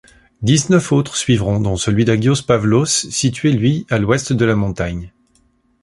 [0.41, 5.13] Dix-neuf autres suivront dont celui d'Aghios Pavlos situé lui à l'ouest de la montagne.